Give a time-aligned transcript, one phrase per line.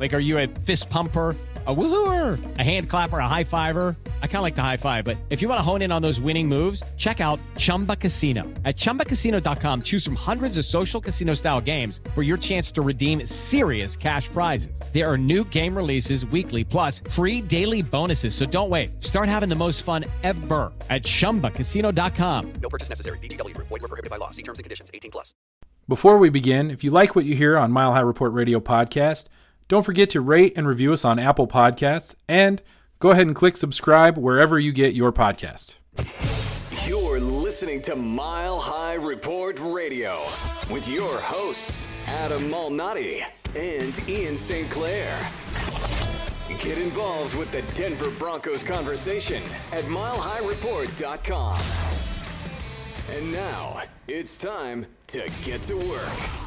[0.00, 1.36] Like, are you a fist pumper?
[1.66, 3.94] A woohooer, a hand clapper, a high fiver.
[4.22, 6.00] I kind of like the high five, but if you want to hone in on
[6.00, 8.44] those winning moves, check out Chumba Casino.
[8.64, 13.26] At chumbacasino.com, choose from hundreds of social casino style games for your chance to redeem
[13.26, 14.80] serious cash prizes.
[14.94, 18.34] There are new game releases weekly, plus free daily bonuses.
[18.34, 19.04] So don't wait.
[19.04, 22.52] Start having the most fun ever at chumbacasino.com.
[22.62, 23.18] No purchase necessary.
[23.18, 23.68] VGW Group.
[23.68, 24.30] Void were prohibited by law.
[24.30, 24.90] See terms and conditions.
[24.94, 25.34] 18 plus.
[25.88, 29.28] Before we begin, if you like what you hear on Mile High Report Radio podcast,
[29.70, 32.60] don't forget to rate and review us on Apple Podcasts and
[32.98, 35.76] go ahead and click subscribe wherever you get your podcast.
[36.88, 40.18] You're listening to Mile High Report Radio
[40.72, 43.22] with your hosts, Adam Malnati
[43.54, 44.68] and Ian St.
[44.70, 45.16] Clair.
[46.58, 51.60] Get involved with the Denver Broncos conversation at milehighreport.com.
[53.12, 56.39] And now it's time to get to work.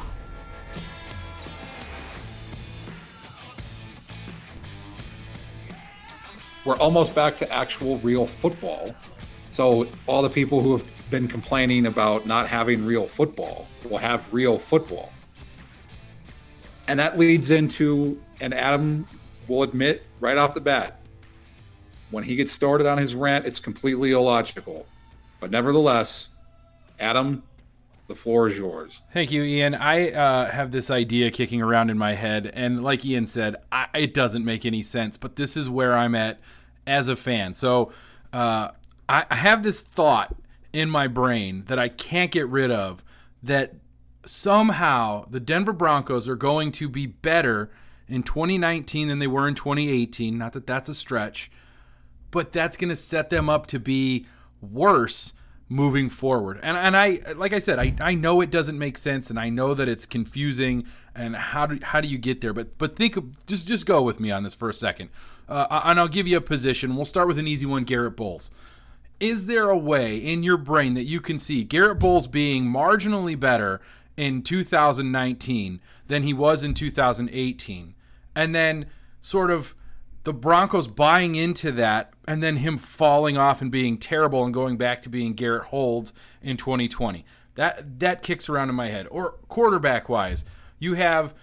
[6.64, 8.94] We're almost back to actual real football.
[9.50, 14.32] So all the people who have been complaining about not having real football will have
[14.32, 15.12] real football.
[16.88, 19.06] And that leads into, and Adam
[19.48, 21.00] will admit right off the bat,
[22.10, 24.86] when he gets started on his rant, it's completely illogical.
[25.40, 26.30] But nevertheless,
[27.00, 27.42] Adam,
[28.06, 29.02] the floor is yours.
[29.12, 29.74] Thank you, Ian.
[29.74, 33.86] I uh, have this idea kicking around in my head, and like Ian said, I,
[33.94, 35.16] it doesn't make any sense.
[35.16, 36.40] But this is where I'm at
[36.86, 37.54] as a fan.
[37.54, 37.92] So
[38.32, 38.70] uh,
[39.08, 40.34] I, I have this thought
[40.72, 43.04] in my brain that I can't get rid of
[43.42, 43.74] that
[44.26, 47.70] somehow the Denver Broncos are going to be better
[48.08, 50.36] in 2019 than they were in 2018.
[50.36, 51.50] Not that that's a stretch,
[52.30, 54.26] but that's going to set them up to be
[54.60, 55.32] worse
[55.74, 56.60] moving forward.
[56.62, 59.50] And and I like I said, I, I know it doesn't make sense and I
[59.50, 62.52] know that it's confusing and how do how do you get there?
[62.52, 65.10] But but think of, just just go with me on this for a second.
[65.48, 66.96] Uh, and I'll give you a position.
[66.96, 68.50] We'll start with an easy one, Garett Bolles.
[69.20, 73.38] Is there a way in your brain that you can see Garett Bolles being marginally
[73.38, 73.80] better
[74.16, 77.94] in 2019 than he was in 2018?
[78.34, 78.86] And then
[79.20, 79.74] sort of
[80.24, 84.76] the Broncos buying into that and then him falling off and being terrible and going
[84.76, 86.12] back to being Garrett Holds
[86.42, 87.24] in 2020.
[87.54, 89.06] That that kicks around in my head.
[89.10, 90.44] Or quarterback wise,
[90.78, 91.34] you have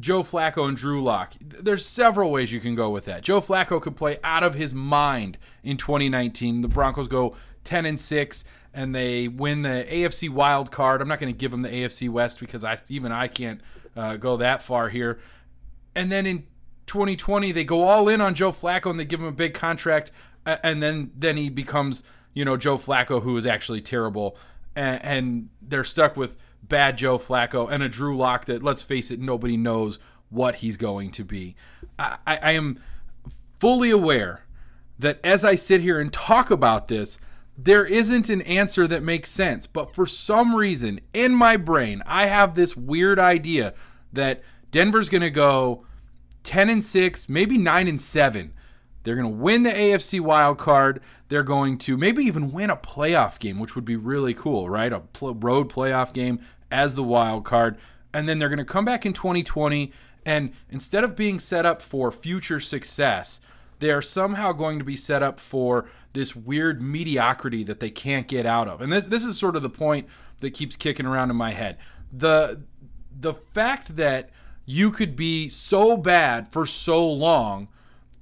[0.00, 1.34] Joe Flacco and Drew Lock.
[1.40, 3.22] There's several ways you can go with that.
[3.22, 6.62] Joe Flacco could play out of his mind in 2019.
[6.62, 11.02] The Broncos go 10 and 6 and they win the AFC wild card.
[11.02, 13.60] I'm not going to give them the AFC West because I even I can't
[13.96, 15.18] uh, go that far here.
[15.94, 16.46] And then in
[16.86, 20.10] 2020 they go all in on Joe Flacco and they give him a big contract
[20.46, 22.02] and then then he becomes,
[22.34, 24.36] you know, Joe Flacco who is actually terrible
[24.76, 29.10] and, and they're stuck with bad Joe Flacco and a Drew Lock that, let's face
[29.10, 29.98] it, nobody knows
[30.30, 31.54] what he's going to be.
[31.98, 32.78] I, I, am
[33.58, 34.44] fully aware
[34.98, 37.18] that as I sit here and talk about this,
[37.56, 39.66] there isn't an answer that makes sense.
[39.66, 43.74] But for some reason in my brain, I have this weird idea
[44.12, 45.86] that Denver's going to go
[46.44, 48.52] 10 and 6, maybe 9 and 7
[49.02, 51.00] They're going to win the AFC wild card.
[51.28, 54.92] They're going to maybe even win a playoff game, which would be really cool, right?
[54.92, 57.76] A pl- road playoff game as the wild card.
[58.12, 59.92] And then they're going to come back in 2020
[60.26, 63.40] and instead of being set up for future success,
[63.80, 68.28] they are somehow going to be set up for this weird mediocrity that they can't
[68.28, 68.80] get out of.
[68.80, 70.08] And this this is sort of the point
[70.38, 71.76] that keeps kicking around in my head.
[72.12, 72.62] The
[73.12, 74.30] the fact that
[74.66, 77.68] you could be so bad for so long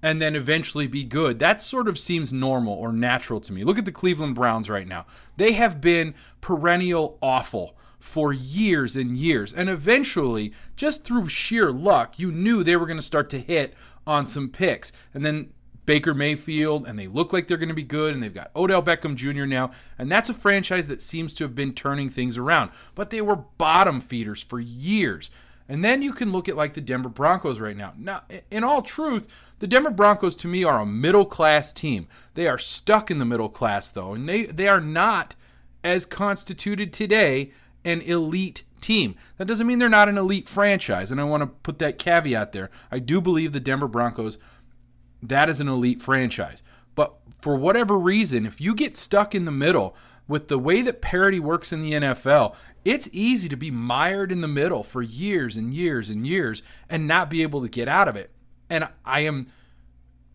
[0.03, 1.39] and then eventually be good.
[1.39, 3.63] That sort of seems normal or natural to me.
[3.63, 5.07] Look at the Cleveland Browns right now.
[5.37, 9.53] They have been perennial awful for years and years.
[9.53, 13.75] And eventually, just through sheer luck, you knew they were going to start to hit
[14.05, 14.91] on some picks.
[15.15, 15.53] And then
[15.87, 18.83] Baker Mayfield, and they look like they're going to be good, and they've got Odell
[18.83, 19.47] Beckham Jr.
[19.47, 19.71] now.
[19.99, 22.73] And that's a franchise that seems to have been turning things around.
[22.97, 25.31] But they were bottom feeders for years.
[25.69, 27.93] And then you can look at like the Denver Broncos right now.
[27.97, 29.29] Now, in all truth,
[29.59, 32.09] the Denver Broncos to me are a middle class team.
[32.35, 35.35] They are stuck in the middle class though, and they they are not
[35.85, 37.53] as constituted today
[37.85, 39.15] an elite team.
[39.39, 42.53] That doesn't mean they're not an elite franchise, and I want to put that caveat
[42.53, 42.71] there.
[42.91, 44.39] I do believe the Denver Broncos
[45.23, 46.63] that is an elite franchise.
[46.95, 49.97] But for whatever reason, if you get stuck in the middle
[50.29, 52.55] with the way that parity works in the NFL,
[52.85, 57.07] it's easy to be mired in the middle for years and years and years and
[57.07, 58.31] not be able to get out of it.
[58.71, 59.47] And I am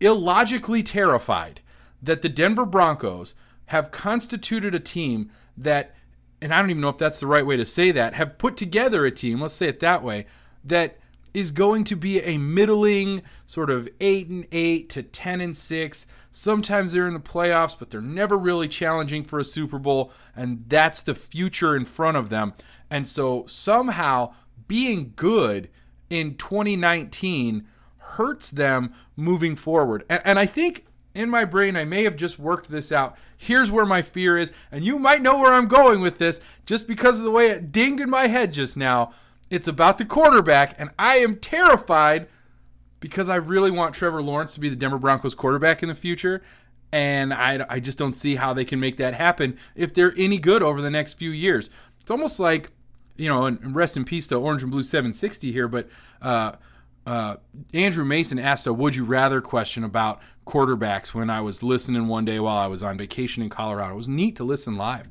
[0.00, 1.60] illogically terrified
[2.02, 3.34] that the Denver Broncos
[3.66, 5.94] have constituted a team that
[6.40, 8.56] and I don't even know if that's the right way to say that, have put
[8.56, 10.26] together a team, let's say it that way,
[10.64, 10.98] that
[11.38, 16.06] is going to be a middling sort of 8 and 8 to 10 and 6.
[16.30, 20.64] Sometimes they're in the playoffs, but they're never really challenging for a Super Bowl, and
[20.68, 22.52] that's the future in front of them.
[22.90, 24.34] And so somehow
[24.66, 25.70] being good
[26.10, 27.66] in 2019
[27.98, 30.04] hurts them moving forward.
[30.08, 33.16] And, and I think in my brain, I may have just worked this out.
[33.36, 36.86] Here's where my fear is, and you might know where I'm going with this just
[36.86, 39.12] because of the way it dinged in my head just now.
[39.50, 42.28] It's about the quarterback, and I am terrified
[43.00, 46.42] because I really want Trevor Lawrence to be the Denver Broncos quarterback in the future.
[46.90, 50.38] And I, I just don't see how they can make that happen if they're any
[50.38, 51.70] good over the next few years.
[52.00, 52.70] It's almost like,
[53.16, 55.88] you know, and rest in peace to Orange and Blue 760 here, but
[56.22, 56.52] uh,
[57.06, 57.36] uh,
[57.72, 62.24] Andrew Mason asked a would you rather question about quarterbacks when I was listening one
[62.24, 63.94] day while I was on vacation in Colorado.
[63.94, 65.08] It was neat to listen live.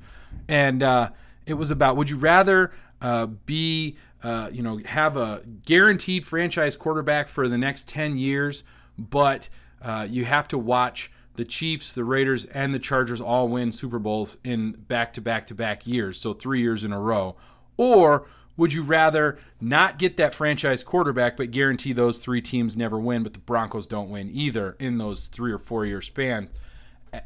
[0.48, 1.10] And uh,
[1.46, 2.72] it was about would you rather
[3.02, 8.64] uh, be, uh, you know, have a guaranteed franchise quarterback for the next 10 years,
[8.98, 9.50] but
[9.82, 14.00] uh, you have to watch the Chiefs, the Raiders, and the Chargers all win Super
[14.00, 17.36] Bowls in back to back to back years, so three years in a row?
[17.78, 18.28] Or
[18.58, 23.22] would you rather not get that franchise quarterback, but guarantee those three teams never win,
[23.22, 26.50] but the Broncos don't win either in those three or four year span?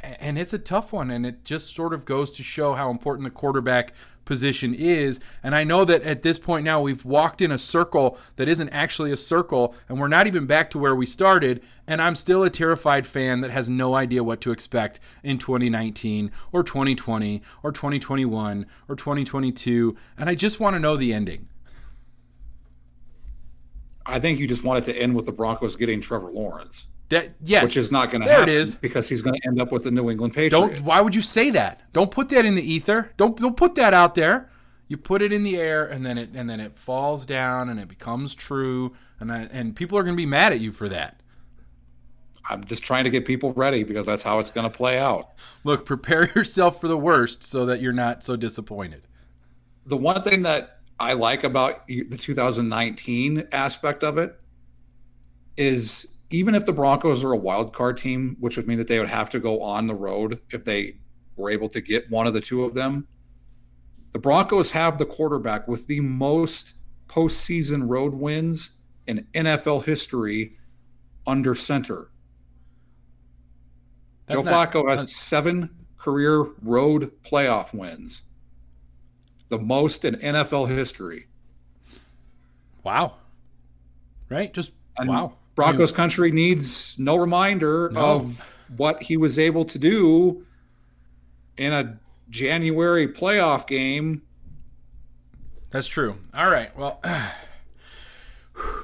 [0.01, 3.25] And it's a tough one, and it just sort of goes to show how important
[3.25, 3.93] the quarterback
[4.25, 5.19] position is.
[5.43, 8.69] And I know that at this point now we've walked in a circle that isn't
[8.69, 11.61] actually a circle, and we're not even back to where we started.
[11.87, 16.31] And I'm still a terrified fan that has no idea what to expect in 2019
[16.51, 19.97] or 2020 or 2021 or 2022.
[20.17, 21.47] And I just want to know the ending.
[24.05, 26.87] I think you just want it to end with the Broncos getting Trevor Lawrence.
[27.11, 28.45] That yes, which is not going to happen.
[28.45, 30.79] There it is because he's going to end up with the New England Patriots.
[30.79, 30.87] Don't.
[30.87, 31.91] Why would you say that?
[31.91, 33.11] Don't put that in the ether.
[33.17, 34.49] Don't don't put that out there.
[34.87, 37.81] You put it in the air, and then it and then it falls down, and
[37.81, 40.87] it becomes true, and I, and people are going to be mad at you for
[40.87, 41.21] that.
[42.49, 45.33] I'm just trying to get people ready because that's how it's going to play out.
[45.65, 49.03] Look, prepare yourself for the worst so that you're not so disappointed.
[49.85, 54.40] The one thing that I like about the 2019 aspect of it
[55.57, 58.99] is even if the Broncos are a wild card team, which would mean that they
[58.99, 60.95] would have to go on the road if they
[61.35, 63.07] were able to get one of the two of them,
[64.11, 66.75] the Broncos have the quarterback with the most
[67.07, 70.57] postseason road wins in NFL history
[71.27, 72.11] under center.
[74.27, 78.23] That's Joe not, Flacco has seven career road playoff wins,
[79.49, 81.25] the most in NFL history.
[82.83, 83.17] Wow.
[84.29, 84.53] Right?
[84.53, 85.37] Just and wow.
[85.61, 88.01] Broncos country needs no reminder no.
[88.01, 90.45] of what he was able to do
[91.57, 91.99] in a
[92.29, 94.23] January playoff game.
[95.69, 96.17] That's true.
[96.33, 96.75] All right.
[96.77, 97.31] Well, I'm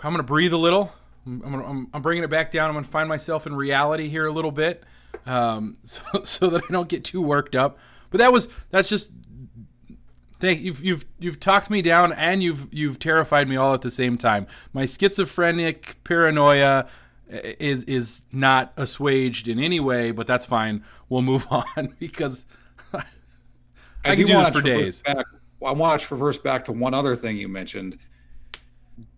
[0.03, 0.93] going to breathe a little.
[1.25, 2.69] I'm, gonna, I'm, I'm, bringing it back down.
[2.69, 4.83] I'm going to find myself in reality here a little bit,
[5.25, 7.77] um, so, so that I don't get too worked up.
[8.09, 9.11] But that was that's just
[10.39, 13.89] Thank you've you've you've talked me down and you've you've terrified me all at the
[13.89, 14.47] same time.
[14.73, 16.87] My schizophrenic paranoia
[17.29, 20.83] eh, is is not assuaged in any way, but that's fine.
[21.09, 22.45] We'll move on because
[22.93, 23.03] I,
[24.05, 25.01] I can do, this for days.
[25.01, 25.25] Back,
[25.65, 27.97] I want to reverse back to one other thing you mentioned.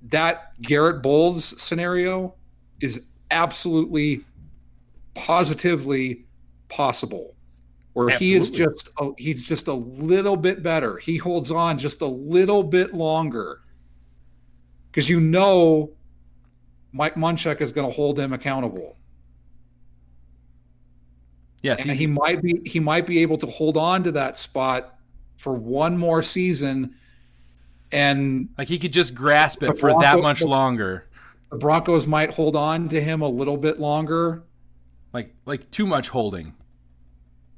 [0.03, 2.35] That Garett Bolles scenario
[2.81, 4.21] is absolutely,
[5.15, 6.25] positively
[6.69, 7.35] possible,
[7.99, 8.27] where absolutely.
[8.27, 10.95] he is just a, he's just a little bit better.
[10.99, 13.59] He holds on just a little bit longer
[14.89, 15.91] because you know
[16.93, 18.95] Mike Munchak is going to hold him accountable.
[21.61, 24.95] Yes, and he might be he might be able to hold on to that spot
[25.35, 26.95] for one more season,
[27.91, 31.09] and like he could just grasp it for that much longer.
[31.51, 34.45] The Broncos might hold on to him a little bit longer,
[35.11, 36.53] like like too much holding.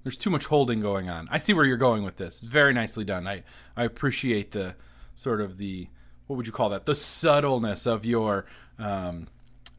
[0.03, 1.27] There's too much holding going on.
[1.31, 2.41] I see where you're going with this.
[2.41, 3.27] Very nicely done.
[3.27, 3.43] I
[3.77, 4.75] I appreciate the
[5.15, 5.87] sort of the
[6.27, 6.85] what would you call that?
[6.85, 8.45] The subtleness of your
[8.79, 9.27] um,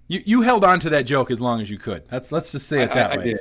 [0.08, 2.06] you, you held on to that joke as long as you could.
[2.08, 3.34] That's let's just say it that I, way.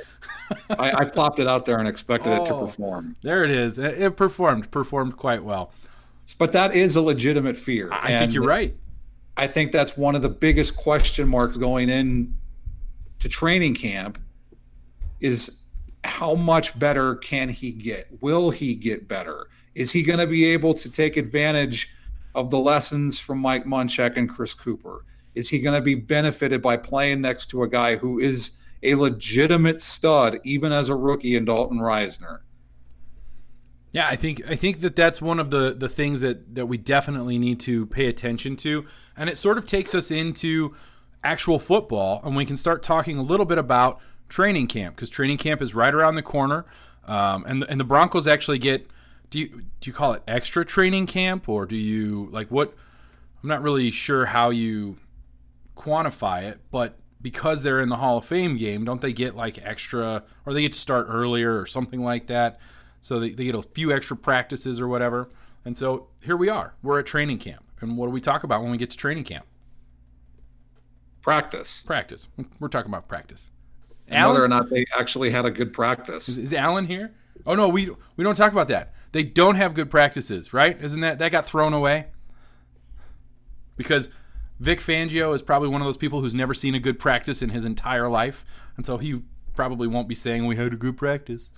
[0.70, 3.16] I, I, I, plopped it out there and expected oh, it to oh, perform.
[3.22, 3.78] There it is.
[3.78, 4.70] It, it, performed.
[4.70, 5.72] Performed quite well.
[6.38, 7.90] But that is a legitimate fear.
[7.92, 8.74] I think you're right.
[9.36, 12.34] I think that's one of the biggest question marks going in
[13.18, 14.18] to training camp
[15.20, 15.61] is
[16.04, 18.06] how much better can he get?
[18.20, 19.48] Will he get better?
[19.74, 21.94] Is he going to be able to take advantage
[22.34, 25.00] of the lessons from Mike Munchak and Chris Kuper?
[25.34, 28.94] Is he going to be benefited by playing next to a guy who is a
[28.94, 32.40] legitimate stud, even as a rookie in Dalton Risner?
[33.92, 36.78] Yeah, I think I think that that's one of the the things that that we
[36.78, 40.74] definitely need to pay attention to, and it sort of takes us into
[41.22, 44.00] actual football, and we can start talking a little bit about
[44.32, 46.64] training camp because training camp is right around the corner,
[47.06, 48.88] um, and and the Broncos actually get
[49.30, 49.48] do you
[49.80, 52.74] do you call it extra training camp or do you like what?
[53.42, 54.98] I'm not really sure how you
[55.76, 59.64] quantify it, but because they're in the Hall of Fame game, don't they get like
[59.64, 62.60] extra, or they get to start earlier or something like that?
[63.00, 65.28] So they, they get a few extra practices or whatever.
[65.64, 66.74] And so here we are.
[66.82, 67.64] We're at training camp.
[67.80, 69.46] And what do we talk about when we get to training camp?
[71.20, 71.82] Practice.
[71.86, 72.28] Practice.
[72.60, 73.50] We're talking about practice.
[74.08, 76.28] Whether or not they actually had a good practice.
[76.28, 77.12] Is, is Alan here?
[77.46, 78.94] Oh no, we we don't talk about that.
[79.12, 80.80] They don't have good practices, right?
[80.80, 82.06] Isn't that that got thrown away?
[83.76, 84.10] Because
[84.60, 87.50] Vic Fangio is probably one of those people who's never seen a good practice in
[87.50, 88.44] his entire life,
[88.76, 89.22] and so he
[89.54, 91.52] probably won't be saying we had a good practice.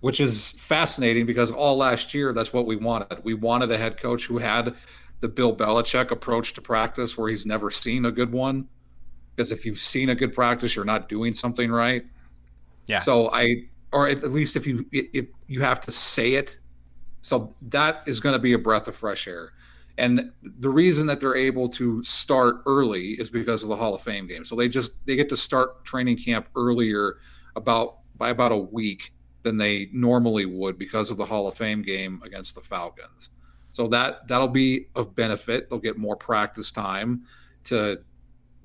[0.00, 3.22] Which is fascinating because all last year that's what we wanted.
[3.24, 4.74] We wanted a head coach who had
[5.20, 8.68] the Bill Belichick approach to practice where he's never seen a good one.
[9.34, 12.04] Because if you've seen a good practice, you're not doing something right.
[12.86, 12.98] Yeah.
[12.98, 16.58] So I or at least if you if you have to say it.
[17.20, 19.52] So that is going to be a breath of fresh air.
[19.98, 24.00] And the reason that they're able to start early is because of the Hall of
[24.00, 24.44] Fame game.
[24.44, 27.18] So they just they get to start training camp earlier
[27.54, 29.12] about by about a week
[29.42, 33.30] than they normally would because of the Hall of Fame game against the Falcons.
[33.70, 35.68] So that that'll be of benefit.
[35.68, 37.22] They'll get more practice time
[37.64, 38.00] to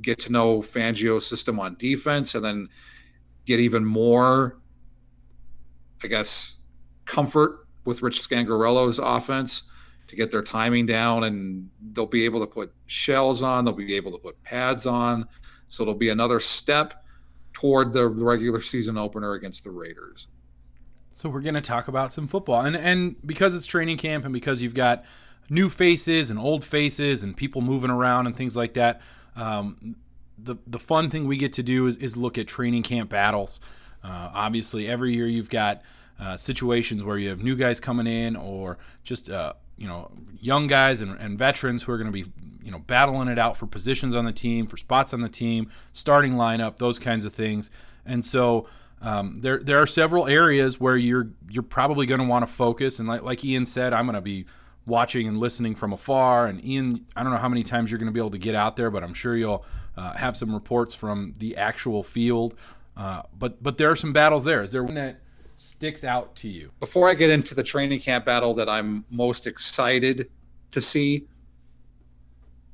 [0.01, 2.69] get to know Fangio's system on defense and then
[3.45, 4.57] get even more
[6.03, 6.57] I guess
[7.05, 9.63] comfort with Rich Scangarello's offense
[10.07, 11.23] to get their timing down.
[11.23, 15.27] And they'll be able to put shells on they'll be able to put pads on.
[15.67, 17.03] So it'll be another step
[17.53, 20.27] toward the regular season opener against the raiders.
[21.15, 22.61] So we're going to talk about some football.
[22.61, 25.05] And and because it's training camp and because you've got
[25.49, 29.01] new faces and old faces and people moving around and things like that
[29.37, 29.95] um,
[30.37, 33.61] the the fun thing we get to do is, is look at training camp battles
[34.03, 35.81] uh, obviously every year you've got
[36.19, 40.67] uh, situations where you have new guys coming in or just uh, you know young
[40.67, 42.25] guys and, and veterans who are going to be
[42.63, 45.69] you know battling it out for positions on the team, for spots on the team,
[45.93, 47.69] starting lineup, those kinds of things.
[48.05, 48.67] And so
[49.01, 52.99] um, there there are several areas where you're you're probably going to want to focus.
[52.99, 54.45] And like like Ian said, I'm going to be
[54.87, 56.47] watching and listening from afar.
[56.47, 58.55] And Ian, I don't know how many times you're going to be able to get
[58.55, 59.63] out there, but I'm sure you'll
[59.97, 62.55] uh, have some reports from the actual field.
[62.95, 64.63] Uh, but but there are some battles there.
[64.63, 65.19] Is there one that
[65.57, 66.71] sticks out to you?
[66.79, 70.31] Before I get into the training camp battle that I'm most excited
[70.71, 71.27] to see,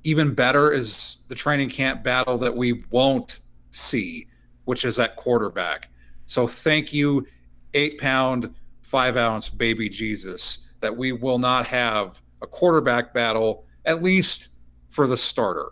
[0.03, 3.39] even better is the training camp battle that we won't
[3.71, 4.27] see,
[4.65, 5.89] which is at quarterback.
[6.25, 7.25] So thank you,
[7.73, 14.03] eight pound, five ounce baby Jesus, that we will not have a quarterback battle, at
[14.03, 14.49] least
[14.89, 15.71] for the starter.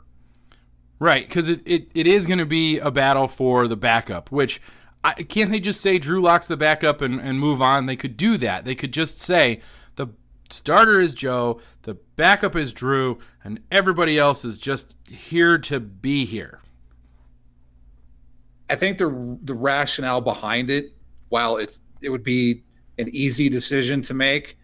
[0.97, 4.59] Right, because it, it, it is going to be a battle for the backup, which–
[5.03, 7.87] I, can't they just say Drew Lock's the backup and, and move on?
[7.87, 8.65] They could do that.
[8.65, 9.61] They could just say
[9.95, 10.07] the
[10.49, 16.25] starter is Joe, the backup is Drew, and everybody else is just here to be
[16.25, 16.61] here.
[18.69, 20.93] I think the the rationale behind it,
[21.29, 22.63] while it's it would be
[22.99, 24.57] an easy decision to make,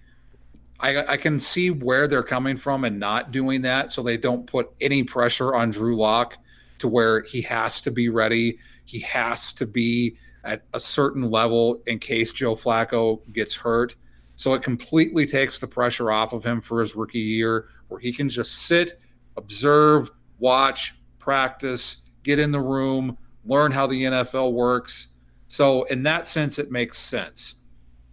[0.79, 4.45] I, I can see where they're coming from and not doing that, so they don't
[4.45, 6.37] put any pressure on Drew Lock
[6.79, 8.59] to where he has to be ready.
[8.85, 13.95] He has to be at a certain level in case Joe Flacco gets hurt.
[14.35, 18.13] So it completely takes the pressure off of him for his rookie year, where he
[18.13, 18.99] can just sit,
[19.35, 25.09] observe, watch, practice, get in the room, learn how the NFL works.
[25.47, 27.55] So, in that sense, it makes sense.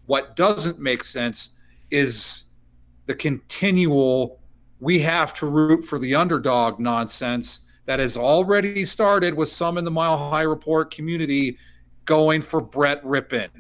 [0.06, 1.56] What doesn't make sense
[1.90, 2.47] is
[3.06, 4.40] the continual
[4.80, 9.84] we have to root for the underdog nonsense that has already started with some in
[9.84, 11.58] the Mile High Report community
[12.04, 13.50] going for Brett Rypien.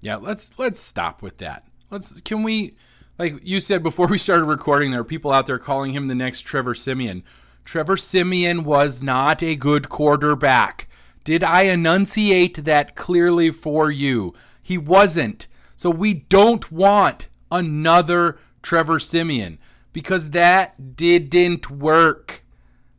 [0.00, 1.64] Yeah, let's let's stop with that.
[1.90, 2.76] Let's can we
[3.18, 6.14] like you said before we started recording there are people out there calling him the
[6.14, 7.22] next Trevor Siemian.
[7.64, 10.88] Trevor Siemian was not a good quarterback.
[11.24, 14.34] Did I enunciate that clearly for you?
[14.62, 15.46] He wasn't.
[15.76, 19.58] So we don't want another Trevor Siemian
[19.92, 22.42] because that didn't work.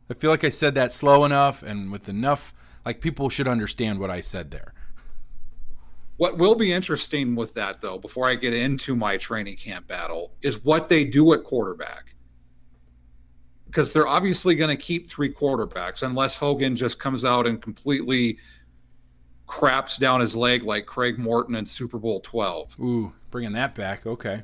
[0.08, 2.54] I feel like I said that slow enough and with enough,
[2.86, 4.72] like people should understand what I said there.
[6.16, 10.32] What will be interesting with that, though, before I get into my training camp battle,
[10.42, 12.14] is what they do at quarterback.
[13.66, 18.38] Because they're obviously going to keep three quarterbacks unless Hogan just comes out and completely
[19.46, 22.80] craps down his leg like Craig Morton in Super Bowl 12.
[22.80, 24.06] Ooh, bringing that back.
[24.06, 24.42] Okay.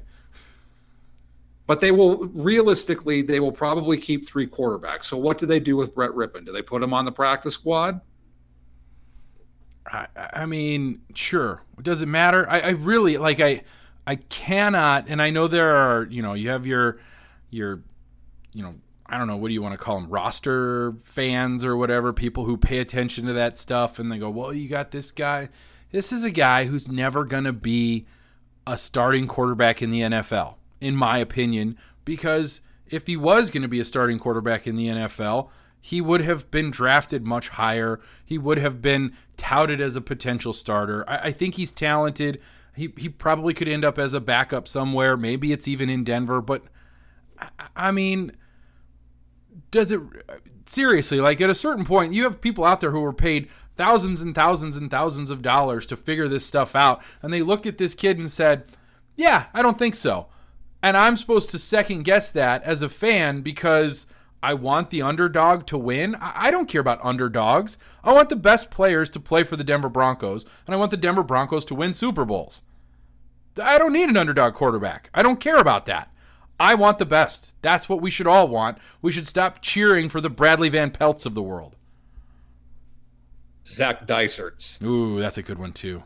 [1.67, 5.05] But they will realistically, they will probably keep three quarterbacks.
[5.05, 6.45] So what do they do with Brett Rypien?
[6.45, 8.01] Do they put him on the practice squad?
[9.87, 11.63] I, I mean, sure.
[11.81, 12.49] Does it matter?
[12.49, 13.41] I, I really like.
[13.41, 13.63] I
[14.07, 16.07] I cannot, and I know there are.
[16.11, 16.99] You know, you have your
[17.51, 17.83] your,
[18.53, 18.75] you know,
[19.11, 22.45] I don't know what do you want to call them, roster fans or whatever, people
[22.45, 25.49] who pay attention to that stuff, and they go, well, you got this guy.
[25.91, 28.07] This is a guy who's never going to be
[28.67, 33.69] a starting quarterback in the NFL, in my opinion, because if he was going to
[33.69, 35.51] be a starting quarterback in the NFL,
[35.81, 37.99] he would have been drafted much higher.
[38.25, 41.09] He would have been touted as a potential starter.
[41.09, 42.41] I, I, think he's talented.
[42.77, 45.17] He, he probably could end up as a backup somewhere.
[45.17, 46.43] Maybe it's even in Denver.
[46.43, 46.63] But
[47.39, 48.33] I, I mean,
[49.71, 50.01] does it
[50.67, 51.21] seriously?
[51.21, 54.35] Like at a certain point, you have people out there who were paid thousands and
[54.35, 57.03] thousands and thousands of dollars to figure this stuff out.
[57.23, 58.65] And they looked at this kid and said,
[59.17, 60.27] Yeah, I don't think so.
[60.83, 64.07] And I'm supposed to second guess that as a fan because
[64.43, 66.17] I want the underdog to win.
[66.19, 67.77] I don't care about underdogs.
[68.03, 70.97] I want the best players to play for the Denver Broncos, and I want the
[70.97, 72.63] Denver Broncos to win Super Bowls.
[73.63, 75.11] I don't need an underdog quarterback.
[75.13, 76.10] I don't care about that.
[76.61, 77.55] I want the best.
[77.63, 78.79] That's what we should all want.
[79.01, 81.77] We should stop cheering for the Bradlee Van Pelts of the world.
[83.67, 84.79] Zac Dyserts.
[84.85, 86.05] Ooh, that's a good one too.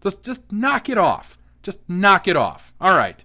[0.00, 1.38] Just just knock it off.
[1.62, 2.72] Just knock it off.
[2.80, 3.24] All right.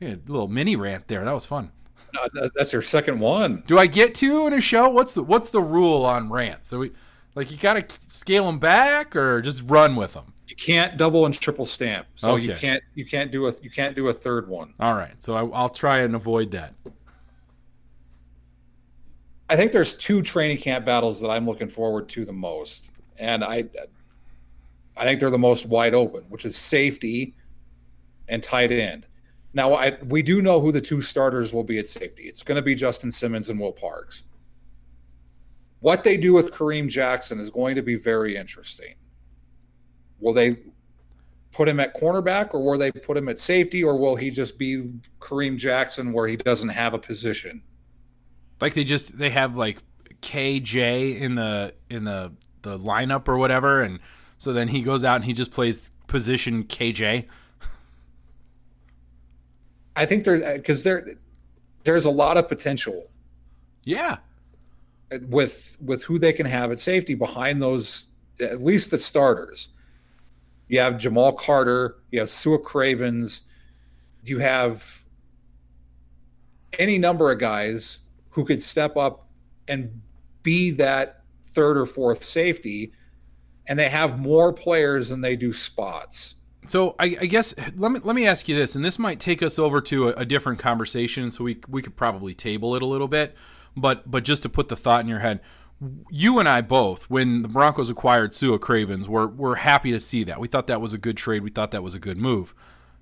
[0.00, 1.24] a little mini rant there.
[1.24, 1.70] That was fun.
[2.14, 3.62] No, that's your second one.
[3.66, 4.90] Do I get two in a show?
[4.90, 6.70] What's the what's the rule on rants?
[6.70, 6.92] So we
[7.34, 10.32] like you got to scale them back or just run with them.
[10.48, 12.44] You can't double and triple stamp, so okay.
[12.44, 14.74] you can't you can't do a you can't do a third one.
[14.80, 16.74] All right, so I, I'll try and avoid that.
[19.48, 23.42] I think there's two training camp battles that I'm looking forward to the most, and
[23.42, 23.64] I
[24.96, 27.34] I think they're the most wide open, which is safety
[28.28, 29.06] and tight end.
[29.54, 32.24] Now, I, we do know who the two starters will be at safety.
[32.24, 34.24] It's going to be Justin Simmons and Will Parks.
[35.82, 38.94] What they do with Kareem Jackson is going to be very interesting.
[40.20, 40.56] Will they
[41.50, 44.58] put him at cornerback or will they put him at safety or will he just
[44.58, 47.62] be Kareem Jackson where he doesn't have a position?
[48.60, 49.78] Like they just they have like
[50.22, 53.98] KJ in the in the the lineup or whatever and
[54.38, 57.28] so then he goes out and he just plays position KJ.
[59.96, 61.08] I think there because there
[61.82, 63.10] there's a lot of potential.
[63.84, 64.18] Yeah.
[65.28, 68.08] With with who they can have at safety behind those
[68.40, 69.68] at least the starters.
[70.68, 73.42] You have Jamal Carter, you have Sua Cravens,
[74.22, 75.04] you have
[76.78, 79.28] any number of guys who could step up
[79.68, 80.00] and
[80.42, 82.92] be that third or fourth safety,
[83.68, 86.36] and they have more players than they do spots.
[86.68, 89.42] So I, I, guess let me let me ask you this, and this might take
[89.42, 91.30] us over to a, a, different conversation.
[91.30, 93.36] So we we could probably table it a little bit,
[93.76, 95.40] but but just to put the thought in your head,
[96.10, 100.24] you and I both, when the Broncos acquired Sua Cravens, were were happy to see
[100.24, 100.40] that.
[100.40, 101.42] We thought that was a good trade.
[101.42, 102.54] We thought that was a good move.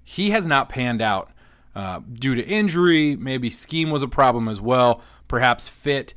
[0.03, 1.31] He has not panned out
[1.75, 3.17] uh, due to injury.
[3.17, 5.03] Maybe scheme was a problem as well.
[5.29, 6.15] Perhaps fit.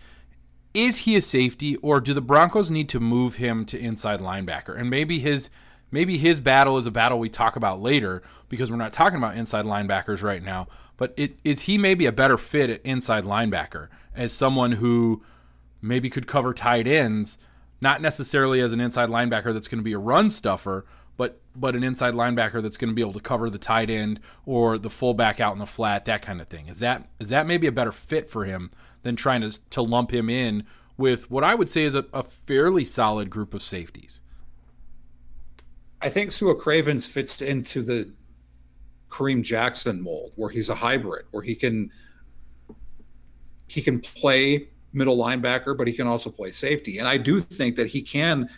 [0.73, 4.77] is he a safety or do the Broncos need to move him to inside linebacker?
[4.77, 5.49] And maybe his
[5.93, 9.37] maybe his battle is a battle we talk about later because we're not talking about
[9.37, 10.67] inside linebackers right now.
[10.97, 15.21] But it, is he maybe a better fit at inside linebacker as someone who
[15.81, 17.37] maybe could cover tight ends,
[17.79, 20.83] not necessarily as an inside linebacker that's going to be a run stuffer,
[21.15, 24.19] but but an inside linebacker that's going to be able to cover the tight end
[24.47, 26.67] or the fullback out in the flat, that kind of thing.
[26.67, 28.71] Is that is that maybe a better fit for him
[29.03, 30.65] than trying to to lump him in
[30.97, 34.21] with what I would say is a, a fairly solid group of safeties?
[36.03, 38.11] I think Sua Cravens fits into the
[39.09, 41.89] Kareem Jackson mold, where he's a hybrid, where he can
[43.67, 46.99] he can play middle linebacker, but he can also play safety.
[46.99, 48.49] And I do think that he can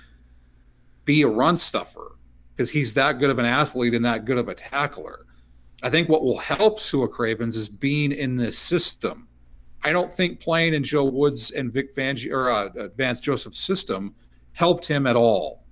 [1.05, 2.17] be a run stuffer
[2.55, 5.25] because he's that good of an athlete and that good of a tackler.
[5.83, 9.27] I think what will help Sua Cravens is being in this system.
[9.83, 14.15] I don't think playing in Joe Woods and Vic Fangio or uh, Vance Joseph's system
[14.53, 15.64] helped him at all.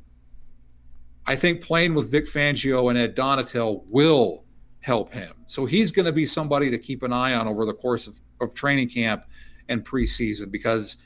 [1.25, 4.45] I think playing with Vic Fangio and Ed Donatell will
[4.81, 5.33] help him.
[5.45, 8.19] So he's going to be somebody to keep an eye on over the course of,
[8.41, 9.23] of training camp
[9.69, 10.97] and preseason because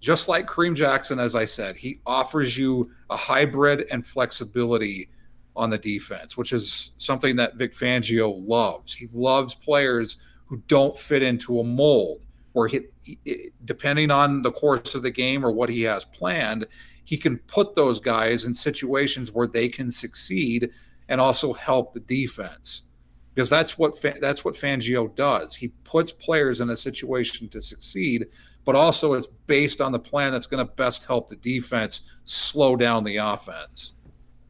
[0.00, 5.08] just like Kareem Jackson, as I said, he offers you a hybrid and flexibility
[5.56, 8.94] on the defense, which is something that Vic Fangio loves.
[8.94, 12.20] He loves players who don't fit into a mold,
[12.52, 12.80] where he,
[13.64, 16.66] depending on the course of the game or what he has planned,
[17.04, 20.70] he can put those guys in situations where they can succeed
[21.08, 22.82] and also help the defense
[23.38, 25.54] because that's what that's what Fangio does.
[25.54, 28.26] He puts players in a situation to succeed,
[28.64, 32.74] but also it's based on the plan that's going to best help the defense slow
[32.74, 33.92] down the offense.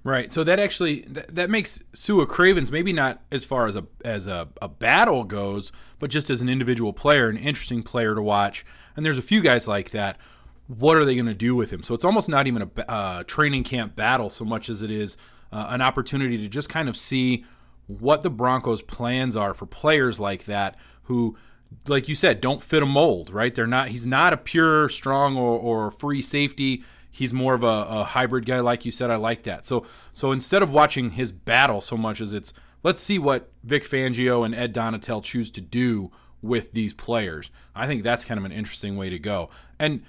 [0.09, 0.33] Right.
[0.33, 4.27] So that actually that, that makes Sua Cravens maybe not as far as a as
[4.27, 8.64] a, a battle goes, but just as an individual player, an interesting player to watch.
[8.97, 10.16] And there's a few guys like that.
[10.66, 11.83] What are they going to do with him?
[11.83, 15.18] So it's almost not even a uh, training camp battle so much as it is
[15.53, 17.44] uh, an opportunity to just kind of see
[17.87, 21.37] what the Broncos' plans are for players like that who,
[21.87, 23.55] like you said, don't fit a mold, right?
[23.55, 23.88] They're not.
[23.88, 26.83] He's not a pure, strong, or, or free safety.
[27.18, 29.11] He's more of a, a hybrid guy, like you said.
[29.11, 29.64] I like that.
[29.64, 32.52] So, so instead of watching his battle so much as it's
[32.85, 37.50] let's see what Vic Fangio and Ed Donatell choose to do with these players.
[37.74, 39.50] I think that's kind of an interesting way to go.
[39.81, 40.02] And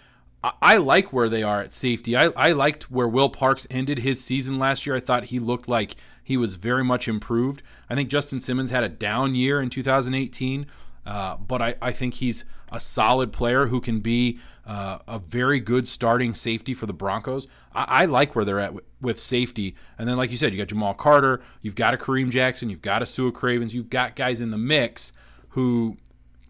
[0.61, 2.15] I like where they are at safety.
[2.15, 4.95] I, I liked where Will Parks ended his season last year.
[4.95, 7.61] I thought he looked like he was very much improved.
[7.89, 10.67] I think Justin Simmons had a down year in 2018,
[11.09, 15.59] uh, but I, I think he's a solid player who can be uh, a very
[15.59, 17.47] good starting safety for the Broncos.
[17.73, 19.75] I, I like where they're at w- with safety.
[19.97, 22.83] And then, like you said, you got Jamal Carter, you've got a Kareem Jackson, you've
[22.83, 25.11] got a Sua Cravens, you've got guys in the mix
[25.49, 25.97] who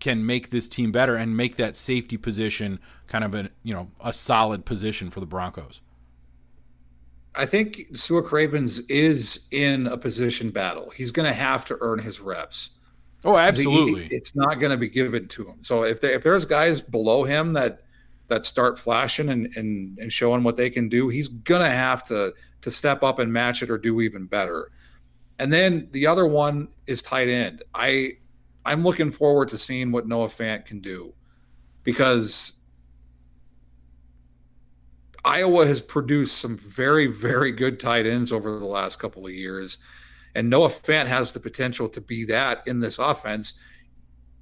[0.02, 3.90] can make this team better and make that safety position kind of a you know
[4.04, 5.80] a solid position for the Broncos.
[7.34, 10.90] I think Sua Cravens is in a position battle.
[10.90, 12.72] He's going to have to earn his reps.
[13.26, 14.06] Oh, absolutely.
[14.06, 15.62] He, it's not going to be given to him.
[15.62, 17.82] So if there, if there's guys below him that
[18.28, 22.04] that start flashing and, and and showing what they can do, he's going to have
[22.06, 24.72] to to step up and match it or do even better.
[25.40, 27.64] And then the other one is tight end.
[27.74, 28.14] I
[28.66, 31.12] I'm looking forward to seeing what Noah Fant can do
[31.84, 32.62] because
[35.26, 39.78] Iowa has produced some very, very good tight ends over the last couple of years.
[40.36, 43.56] And Noah Fant has the potential to be that in this offense.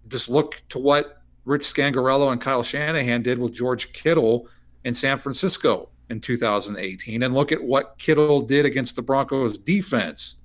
[0.07, 4.49] Just look to what Rich Scangarello and Kyle Shanahan did with George Kittle
[4.83, 7.23] in San Francisco in 2018.
[7.23, 10.35] And look at what Kittle did against the Broncos defense.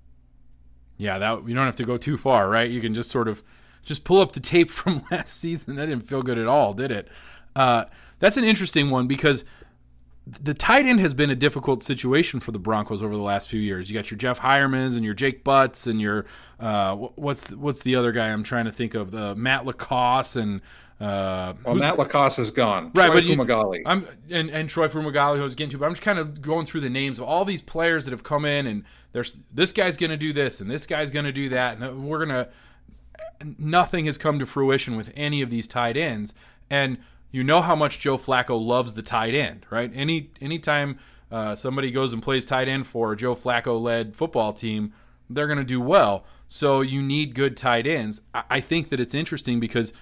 [0.96, 2.70] Yeah, that you don't have to go too far, right?
[2.70, 3.42] You can just sort of
[3.82, 5.76] just pull up the tape from last season.
[5.76, 7.08] That didn't feel good at all, did it?
[7.54, 7.84] Uh,
[8.18, 9.44] that's an interesting one because
[10.26, 13.60] the tight end has been a difficult situation for the Broncos over the last few
[13.60, 13.90] years.
[13.90, 16.26] You got your Jeff Heuermans and your Jake Butts and your
[16.60, 20.60] uh, what's what's the other guy I'm trying to think of the Matt LaCosse and
[21.00, 22.92] uh, well, Matt LaCosse is gone.
[22.94, 23.78] Right, Troy but Fumagalli.
[23.78, 26.20] You, I'm and, and Troy Fumagalli, who I was getting to, but I'm just kind
[26.20, 29.40] of going through the names of all these players that have come in, and there's
[29.52, 32.24] this guy's going to do this, and this guy's going to do that, and we're
[32.24, 32.48] gonna
[33.58, 36.34] nothing has come to fruition with any of these tight ends.
[36.70, 36.98] And
[37.32, 39.90] you know how much Joe Flacco loves the tight end, right?
[39.92, 40.98] Any anytime
[41.30, 44.92] uh, somebody goes and plays tight end for a Joe Flacco led football team,
[45.30, 46.24] they're going to do well.
[46.46, 48.20] So you need good tight ends.
[48.34, 49.94] I, I think that it's interesting because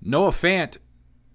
[0.00, 0.78] Noah Fant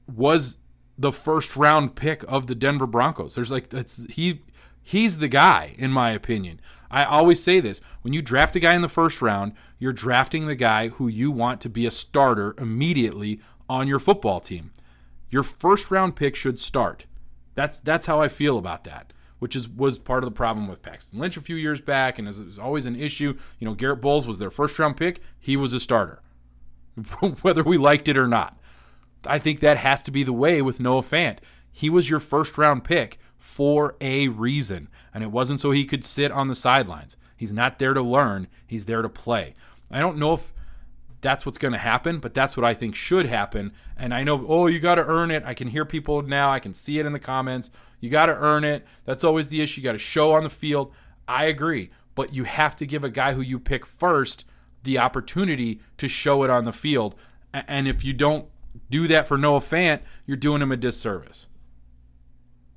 [0.08, 0.58] was
[0.98, 3.36] the first round pick of the Denver Broncos.
[3.36, 4.42] There's like it's he
[4.82, 6.62] he's the guy in my opinion.
[6.90, 10.46] I always say this when you draft a guy in the first round, you're drafting
[10.46, 14.72] the guy who you want to be a starter immediately on your football team.
[15.34, 17.08] Your first round pick should start.
[17.56, 19.14] That's that's how I feel about that.
[19.40, 22.28] Which is was part of the problem with Paxton Lynch a few years back, and
[22.28, 23.36] is always an issue.
[23.58, 25.22] You know, Garett Bolles was their first round pick.
[25.40, 26.22] He was a starter,
[27.42, 28.60] whether we liked it or not.
[29.26, 31.40] I think that has to be the way with Noah Fant.
[31.72, 36.04] He was your first round pick for a reason, and it wasn't so he could
[36.04, 37.18] sit on the sidelines.
[37.36, 39.56] He's not there to learn, he's there to play.
[39.92, 40.54] I don't know if
[41.24, 43.74] that's what's going to happen, but that's what I think should happen.
[43.98, 45.42] And I know, oh, you got to earn it.
[45.46, 47.72] I can hear people now, I can see it in the comments.
[48.00, 48.86] You got to earn it.
[49.06, 49.82] That's always the issue.
[49.82, 50.94] You got to show on the field.
[51.28, 54.46] I agree, but you have to give a guy who you pick first
[54.84, 57.16] the opportunity to show it on the field.
[57.54, 58.46] And if you don't
[58.90, 61.48] do that for Noah Fant, you're doing him a disservice.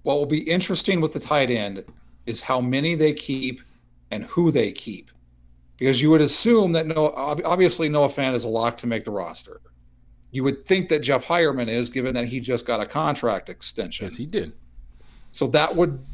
[0.03, 1.85] What will be interesting with the tight end
[2.27, 3.61] is how many they keep
[4.13, 5.11] and who they keep.
[5.79, 9.11] Because you would assume that no, obviously Noah Fant is a lock to make the
[9.11, 9.61] roster.
[10.31, 14.07] You would think that Jeff Heuerman is, given that he just got a contract extension.
[14.07, 14.53] Yes, he did.
[15.33, 16.05] So that would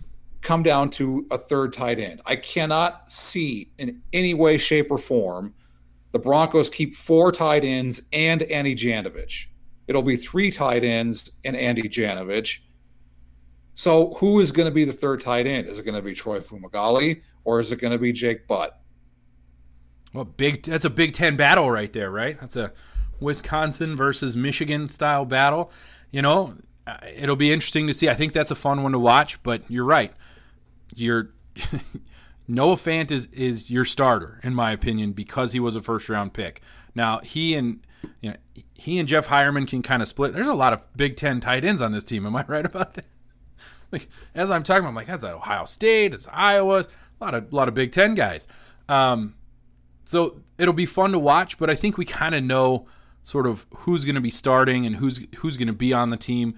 [0.40, 2.20] come down to a third tight end.
[2.26, 5.54] I cannot see in any way, shape, or form
[6.12, 9.46] the Broncos keep four tight ends and Andy Janovich.
[9.88, 12.60] It'll be three tight ends and Andy Janovich.
[13.74, 15.66] So who is going to be the third tight end?
[15.66, 18.78] Is it going to be Troy Fumagalli or is it going to be Jake Butt?
[20.12, 22.38] Well, big that's a Big Ten battle right there, right?
[22.38, 22.72] That's a
[23.20, 25.70] Wisconsin versus Michigan style battle.
[26.10, 26.54] You know,
[26.86, 28.08] uh, it'll be interesting to see.
[28.08, 29.42] I think that's a fun one to watch.
[29.42, 30.12] But you're right.
[30.94, 31.30] You're
[32.48, 36.34] Noah Fant is is your starter in my opinion because he was a first round
[36.34, 36.60] pick.
[36.94, 37.80] Now he and
[38.20, 38.36] you know
[38.74, 40.34] he and Jeff Heuerman can kind of split.
[40.34, 42.26] There's a lot of Big Ten tight ends on this team.
[42.26, 43.06] Am I right about that?
[43.90, 47.56] Like as I'm talking, I'm like that's Ohio State, it's Iowa, a lot of a
[47.56, 48.48] lot of Big Ten guys.
[48.88, 49.34] Um,
[50.04, 52.86] so it'll be fun to watch, but I think we kind of know
[53.22, 56.16] sort of who's going to be starting and who's who's going to be on the
[56.16, 56.54] team.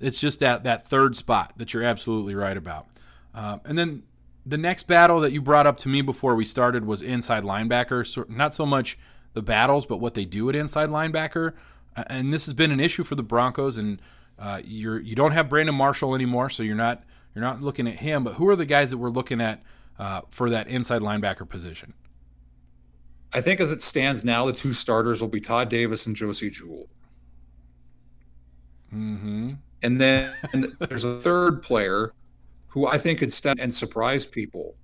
[0.00, 2.86] It's just that that third spot that you're absolutely right about.
[3.34, 4.02] Uh, and then
[4.44, 8.06] the next battle that you brought up to me before we started was inside linebacker.
[8.06, 8.98] So not so much
[9.34, 11.54] the battles, but what they do at inside linebacker.
[11.94, 13.78] And this has been an issue for the Broncos.
[13.78, 14.00] And
[14.38, 17.96] uh, you're you don't have Brandon Marshall anymore, so you're not you're not looking at
[17.96, 18.24] him.
[18.24, 19.62] But who are the guys that we're looking at
[19.98, 21.94] uh, for that inside linebacker position?
[23.34, 26.50] I think as it stands now, the two starters will be Todd Davis and Josey
[26.50, 26.88] Jewell.
[28.94, 29.52] Mm-hmm.
[29.82, 30.32] And then
[30.78, 32.12] there's a third player
[32.68, 34.74] who I think could step and surprise people.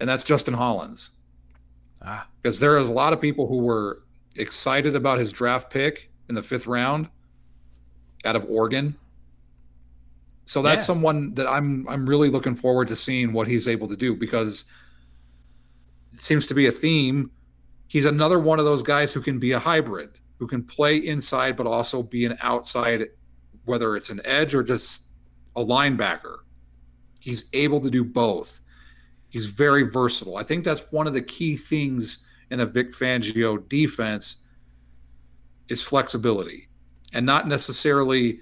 [0.00, 1.10] And that's Justin Hollins.
[2.02, 2.26] Ah.
[2.40, 4.02] Because there is a lot of people who were
[4.36, 7.10] excited about his draft pick in the fifth round
[8.24, 8.96] out of Oregon.
[10.46, 10.86] So that's yeah.
[10.86, 14.64] someone that I'm I'm really looking forward to seeing what he's able to do because–
[16.18, 17.30] seems to be a theme.
[17.88, 21.56] He's another one of those guys who can be a hybrid, who can play inside
[21.56, 23.06] but also be an outside,
[23.64, 25.08] whether it's an edge or just
[25.56, 26.38] a linebacker.
[27.20, 28.60] He's able to do both.
[29.28, 30.36] He's very versatile.
[30.36, 34.38] I think that's one of the key things in a Vic Fangio defense
[35.68, 36.68] is flexibility
[37.12, 38.40] and not necessarily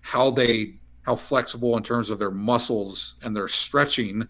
[0.00, 4.28] how they how flexible in terms of their muscles and their stretching,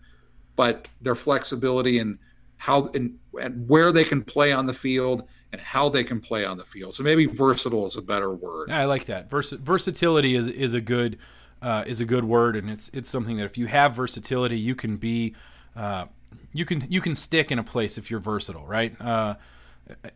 [0.54, 2.18] but their flexibility and
[2.58, 6.44] how and, and where they can play on the field and how they can play
[6.44, 6.92] on the field.
[6.94, 8.70] So maybe versatile is a better word.
[8.70, 9.30] I like that.
[9.30, 11.18] Vers- versatility is is a good
[11.62, 14.74] uh, is a good word, and it's it's something that if you have versatility, you
[14.74, 15.34] can be
[15.74, 16.06] uh,
[16.52, 18.94] you can you can stick in a place if you're versatile, right?
[19.00, 19.34] Uh,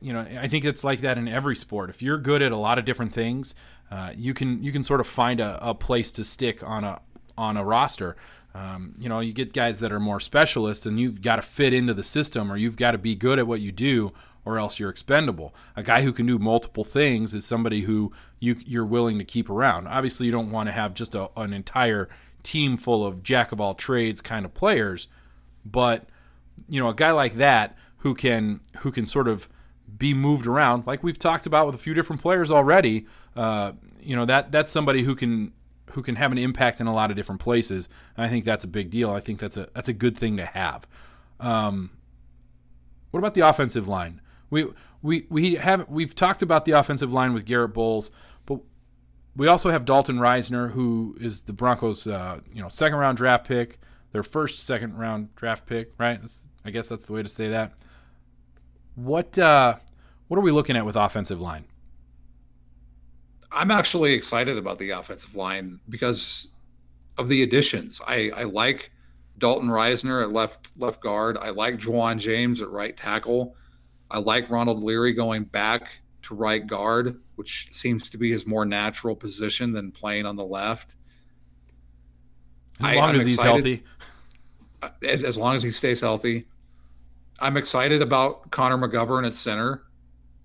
[0.00, 1.88] you know, I think it's like that in every sport.
[1.88, 3.54] If you're good at a lot of different things,
[3.90, 7.00] uh, you can you can sort of find a, a place to stick on a
[7.38, 8.16] on a roster.
[8.54, 11.72] Um, you know, you get guys that are more specialists, and you've got to fit
[11.72, 14.12] into the system, or you've got to be good at what you do,
[14.44, 15.54] or else you're expendable.
[15.76, 19.48] A guy who can do multiple things is somebody who you, you're willing to keep
[19.48, 19.86] around.
[19.88, 22.08] Obviously, you don't want to have just a, an entire
[22.42, 25.08] team full of jack of all trades kind of players,
[25.64, 26.06] but
[26.68, 29.48] you know, a guy like that who can who can sort of
[29.96, 33.06] be moved around, like we've talked about with a few different players already.
[33.36, 35.52] Uh, you know, that that's somebody who can
[35.92, 37.88] who can have an impact in a lot of different places.
[38.16, 39.10] And I think that's a big deal.
[39.10, 40.86] I think that's a that's a good thing to have.
[41.40, 41.90] Um,
[43.10, 44.20] what about the offensive line?
[44.50, 44.66] We
[45.02, 48.10] we we have we've talked about the offensive line with Garett Bolles,
[48.46, 48.60] but
[49.36, 53.46] we also have Dalton Risner, who is the Broncos' uh, you know second round draft
[53.46, 53.78] pick,
[54.12, 56.20] their first second round draft pick, right?
[56.20, 57.72] That's, I guess that's the way to say that.
[58.94, 59.76] What uh,
[60.28, 61.64] what are we looking at with offensive line?
[63.54, 66.48] I'm actually excited about the offensive line because
[67.18, 68.00] of the additions.
[68.06, 68.90] I, I like
[69.38, 71.36] Dalton Risner at left left guard.
[71.38, 73.56] I like Ja'Wuan James at right tackle.
[74.10, 78.64] I like Ronald Leary going back to right guard, which seems to be his more
[78.64, 80.96] natural position than playing on the left.
[82.80, 83.84] As long I, as he's healthy.
[84.82, 86.46] Uh, as, as long as he stays healthy.
[87.40, 89.82] I'm excited about Connor McGovern at center,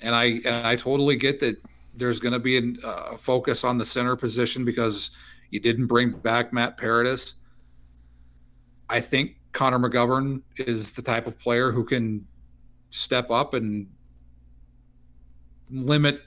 [0.02, 1.62] and I and I totally get that
[1.98, 5.12] there's going to be a uh, focus on the center position because
[5.50, 7.36] you didn't bring back Matt Paradis.
[8.90, 12.26] I think Connor McGovern is the type of player who can
[12.90, 13.88] step up and
[15.70, 16.22] limit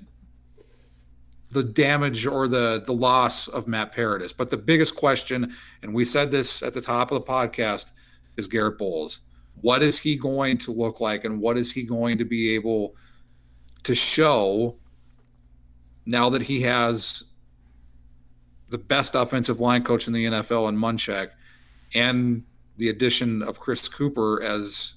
[1.50, 4.32] the damage or the the loss of Matt Paradis.
[4.32, 5.52] But the biggest question,
[5.82, 7.92] and we said this at the top of the podcast,
[8.36, 9.20] is Garett Bolles.
[9.60, 12.94] What is he going to look like, and what is he going to be able
[13.82, 14.79] to show
[16.10, 17.24] now that he has
[18.68, 21.30] the best offensive line coach in the NFL in Munchak,
[21.94, 22.42] and
[22.76, 24.94] the addition of Chris Kuper as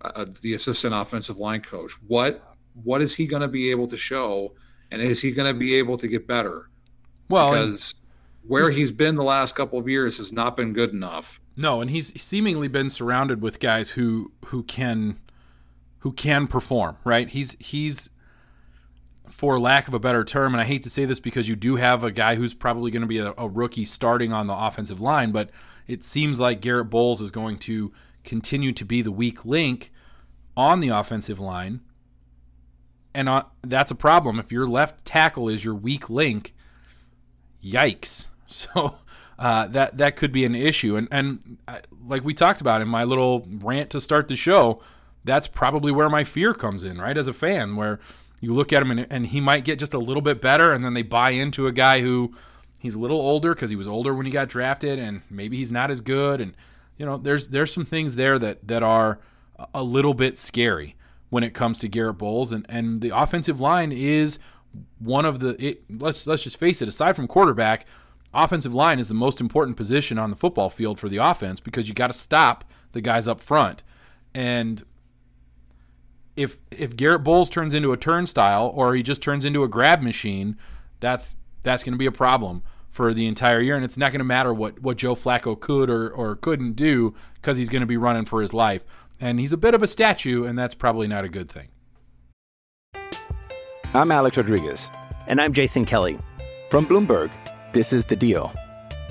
[0.00, 1.92] uh, the assistant offensive line coach?
[2.06, 4.54] What what is he going to be able to show,
[4.90, 6.68] and is he going to be able to get better?
[7.28, 7.94] Well, because
[8.46, 11.40] where he's been the last couple of years has not been good enough.
[11.56, 15.16] No, and he's seemingly been surrounded with guys who who can
[16.00, 17.28] who can perform, right?
[17.28, 18.10] He's he's
[19.28, 21.76] for lack of a better term, and I hate to say this because you do
[21.76, 25.00] have a guy who's probably going to be a, a rookie starting on the offensive
[25.00, 25.50] line, but
[25.86, 29.90] it seems like Garett Bolles is going to continue to be the weak link
[30.56, 31.80] on the offensive line
[33.14, 34.38] and uh, that's a problem.
[34.38, 36.52] If your left tackle is your weak link,
[37.62, 38.26] yikes.
[38.46, 38.94] So
[39.36, 40.94] uh, that that could be an issue.
[40.94, 44.80] And and uh, like we talked about in my little rant to start the show,
[45.24, 47.18] that's probably where my fear comes in, right?
[47.18, 47.98] As a fan, where
[48.44, 50.84] you look at him and, and he might get just a little bit better, and
[50.84, 52.34] then they buy into a guy who
[52.78, 55.72] he's a little older because he was older when he got drafted, and maybe he's
[55.72, 56.40] not as good.
[56.40, 56.54] And
[56.98, 59.18] you know, there's there's some things there that that are
[59.72, 60.96] a little bit scary
[61.30, 64.38] when it comes to Garett Bolles, and and the offensive line is
[64.98, 66.88] one of the it, let's let's just face it.
[66.88, 67.86] Aside from quarterback,
[68.32, 71.88] offensive line is the most important position on the football field for the offense because
[71.88, 73.82] you got to stop the guys up front,
[74.34, 74.84] and
[76.36, 80.02] if if Garett Bolles turns into a turnstile or he just turns into a grab
[80.02, 80.56] machine,
[81.00, 84.20] that's that's going to be a problem for the entire year, and it's not going
[84.20, 87.86] to matter what what Joe Flacco could or or couldn't do because he's going to
[87.86, 88.84] be running for his life
[89.20, 91.68] and he's a bit of a statue, and that's probably not a good thing.
[93.94, 94.90] I'm Alex Rodriguez.
[95.26, 96.18] And I'm Jason Kelly.
[96.68, 97.30] From Bloomberg,
[97.72, 98.52] this is The Deal.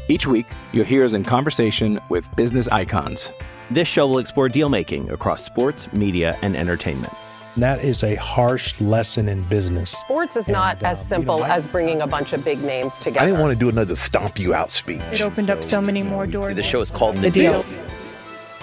[0.09, 3.31] Each week, you'll hear us in conversation with business icons.
[3.73, 7.11] This show will explore deal making across sports, media, and entertainment.
[7.57, 9.89] That is a harsh lesson in business.
[9.89, 12.61] Sports is and, not uh, as simple you know, as bringing a bunch of big
[12.61, 13.21] names together.
[13.21, 15.01] I didn't want to do another stomp you out speech.
[15.11, 16.55] It opened so, up so many more doors.
[16.55, 17.63] The show is called The, the deal.
[17.63, 17.85] deal.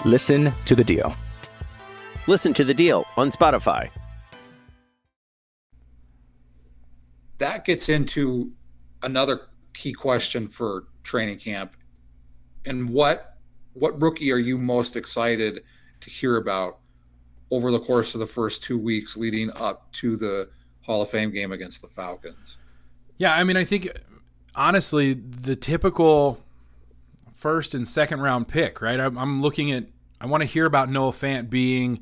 [0.05, 1.13] Listen to the deal.
[2.27, 3.89] Listen to the deal on Spotify.
[7.39, 8.53] That gets into
[9.03, 9.41] another
[9.73, 11.75] key question for training camp.
[12.65, 13.30] And what
[13.73, 15.63] what rookie are you most excited
[16.01, 16.79] to hear about
[17.51, 20.49] over the course of the first two weeks leading up to the
[20.81, 22.57] Hall of Fame game against the Falcons?
[23.17, 23.89] Yeah, I mean, I think
[24.55, 26.43] honestly, the typical
[27.33, 28.99] first and second round pick, right?
[28.99, 29.85] I'm, I'm looking at
[30.19, 31.99] I want to hear about Noah Fant being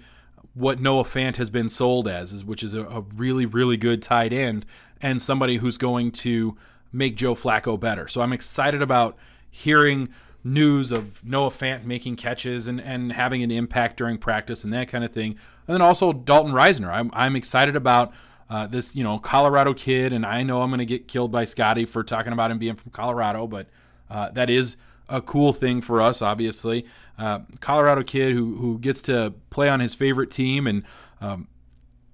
[0.54, 4.34] what Noah Fant has been sold as, which is a, a really, really good tight
[4.34, 4.66] end
[5.02, 6.58] and somebody who's going to
[6.92, 8.08] make Joe Flacco better.
[8.10, 9.18] So I'm excited about
[9.50, 10.10] hearing
[10.44, 14.88] news of Noah Fant making catches and, and having an impact during practice and that
[14.88, 15.32] kind of thing.
[15.68, 16.92] And then also Dalton Risner.
[16.92, 18.14] I'm, I'm excited about
[18.50, 21.44] uh, this, you know, Colorado kid, and I know I'm going to get killed by
[21.44, 23.68] Scotty for talking about him being from Colorado, but
[24.10, 24.78] uh, that is–
[25.10, 26.86] a cool thing for us, obviously.
[27.18, 30.84] Uh, Colorado kid who who gets to play on his favorite team and
[31.20, 31.48] um,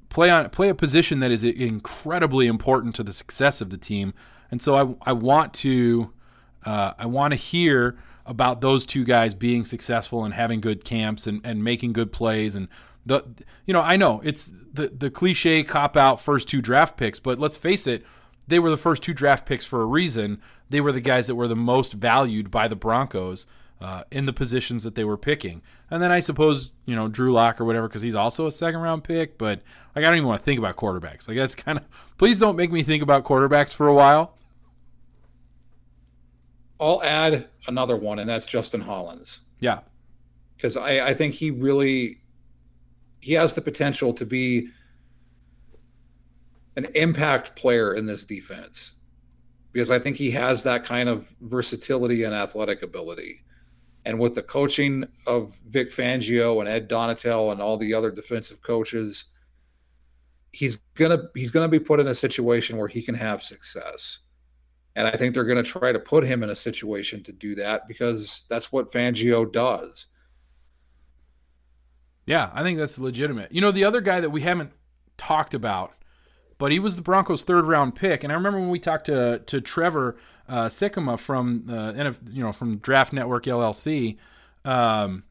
[0.10, 4.14] play on play a position that is incredibly important to the success of the team.
[4.50, 6.12] And so I I want to
[6.66, 11.28] uh, I want to hear about those two guys being successful and having good camps
[11.28, 12.68] and, and making good plays and
[13.06, 13.24] the
[13.66, 17.38] you know I know it's the the cliche cop out first two draft picks, but
[17.38, 18.04] let's face it
[18.48, 20.42] they were the first two draft picks for a reason.
[20.70, 23.48] They were the guys that were the most valued by the Broncos
[23.82, 25.62] uh, in the positions that they were picking.
[25.90, 28.82] And then I suppose, you know, Drew Lock or whatever, because he's also a second
[28.82, 29.38] round pick.
[29.38, 29.62] But
[29.96, 31.28] like, I don't even want to think about quarterbacks.
[31.28, 34.36] Like, that's kind of, please don't make me think about quarterbacks for a while.
[36.80, 39.42] I'll add another one, and that's Justin Hollins.
[39.60, 39.80] Yeah.
[40.56, 42.22] Because I, I think he really,
[43.22, 44.68] he has the potential to be
[46.76, 48.96] an impact player in this defense
[49.72, 53.44] because I think he has that kind of versatility and athletic ability.
[54.06, 58.62] And with the coaching of Vic Fangio and Ed Donatell and all the other defensive
[58.62, 59.26] coaches,
[60.52, 64.20] he's gonna he's gonna be put in a situation where he can have success.
[64.96, 67.56] And I think they're going to try to put him in a situation to do
[67.56, 70.08] that because that's what Fangio does.
[72.26, 73.52] Yeah, I think that's legitimate.
[73.52, 74.72] You know, the other guy that we haven't
[75.18, 75.94] talked about,
[76.58, 79.40] but he was the Broncos' third round pick, and I remember when we talked to
[79.46, 80.16] to Trevor
[80.48, 84.18] uh, Sikkema from uh, you know from Draft Network LLC,
[84.64, 85.24] um,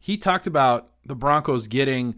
[0.00, 2.16] he talked about the Broncos getting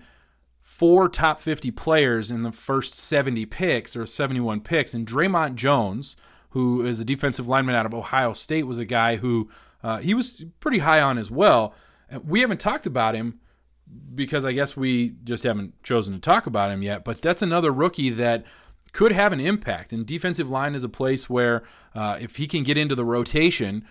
[0.63, 6.17] four top 50 players in the first 70 picks or 71 picks, and Dre'Mont Jones,
[6.55, 9.51] who is a defensive lineman out of Ohio State, was a guy who
[9.83, 11.75] uh, he was pretty high on as well.
[12.25, 13.41] We haven't talked about him
[14.15, 17.05] because I guess we just haven't chosen to talk about him yet.
[17.05, 18.47] But that's another rookie that
[18.93, 19.93] could have an impact.
[19.93, 23.85] And defensive line is a place where uh, if he can get into the rotation,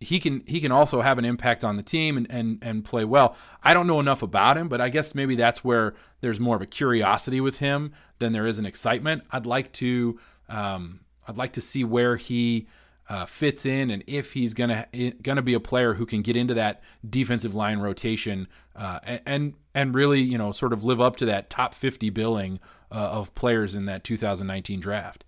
[0.00, 3.04] he can he can also have an impact on the team and, and and play
[3.04, 3.36] well.
[3.62, 6.62] I don't know enough about him, but I guess maybe that's where there's more of
[6.62, 9.22] a curiosity with him than there is an excitement.
[9.30, 10.18] I'd like to
[10.48, 12.66] um, I'd like to see where he
[13.08, 14.86] uh, fits in and if he's gonna
[15.22, 19.94] gonna be a player who can get into that defensive line rotation uh, and and
[19.94, 22.58] really you know sort of live up to that top 50 billing
[22.90, 25.24] uh, of players in that 2019 draft.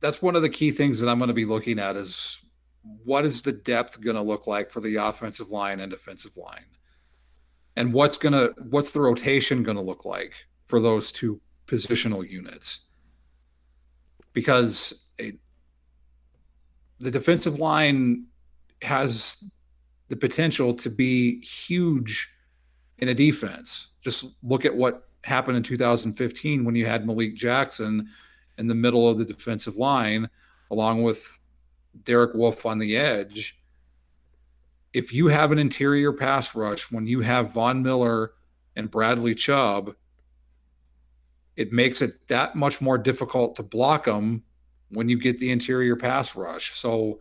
[0.00, 2.42] That's one of the key things that I'm going to be looking at is
[3.04, 6.64] what is the depth going to look like for the offensive line and defensive line,
[7.76, 12.86] and what's gonna what's the rotation going to look like for those two positional units
[14.40, 15.34] because it,
[16.98, 18.24] the defensive line
[18.80, 19.44] has
[20.08, 22.34] the potential to be huge
[23.00, 23.88] in a defense.
[24.00, 28.08] Just look at what happened in 2015 when you had Malik Jackson
[28.56, 30.26] in the middle of the defensive line,
[30.70, 31.38] along with
[32.04, 33.60] Derek Wolfe on the edge.
[34.94, 38.32] If you have an interior pass rush, when you have Von Miller
[38.74, 39.94] and Bradley Chubb,
[41.56, 44.42] it makes it that much more difficult to block them
[44.90, 46.72] when you get the interior pass rush.
[46.72, 47.20] So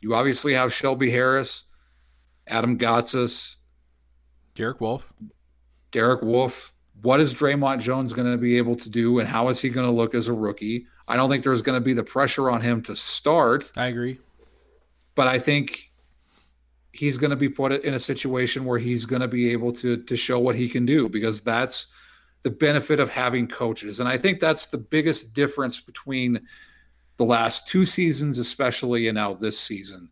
[0.00, 1.64] you obviously have Shelby Harris,
[2.46, 3.56] Adam Gotsis,
[4.54, 5.12] Derek Wolfe.
[5.90, 6.72] Derek Wolfe.
[7.02, 9.86] What is Dre'Mont Jones going to be able to do, and how is he going
[9.86, 10.86] to look as a rookie?
[11.08, 13.72] I don't think there's going to be the pressure on him to start.
[13.76, 14.18] I agree.
[15.14, 15.90] But I think
[16.92, 19.96] he's going to be put in a situation where he's going to be able to
[19.96, 21.86] to show what he can do because that's
[22.42, 24.00] the benefit of having coaches.
[24.00, 26.40] And I think that's the biggest difference between
[27.16, 30.10] the last two seasons, especially, and now this season,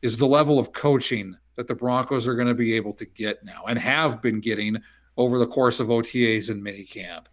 [0.00, 3.44] is the level of coaching that the Broncos are going to be able to get
[3.44, 4.78] now and have been getting
[5.16, 7.26] over the course of OTAs and minicamp.